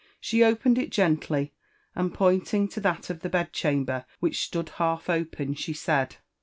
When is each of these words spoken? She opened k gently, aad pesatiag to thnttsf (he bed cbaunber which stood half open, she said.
She 0.19 0.43
opened 0.43 0.77
k 0.77 0.87
gently, 0.87 1.53
aad 1.95 2.15
pesatiag 2.15 2.71
to 2.71 2.81
thnttsf 2.81 3.21
(he 3.21 3.29
bed 3.29 3.53
cbaunber 3.53 4.05
which 4.19 4.41
stood 4.41 4.69
half 4.79 5.11
open, 5.11 5.53
she 5.53 5.73
said. 5.73 6.15